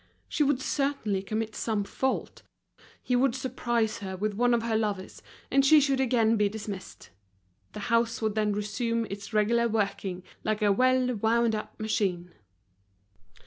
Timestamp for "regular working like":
9.31-10.63